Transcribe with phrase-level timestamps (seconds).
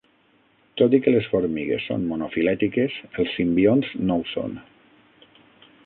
[0.81, 4.61] Tot i que les formigues són monofilètiques, els simbionts no ho són.